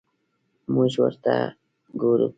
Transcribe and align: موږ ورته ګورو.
موږ 0.73 0.93
ورته 1.03 1.33
ګورو. 2.01 2.27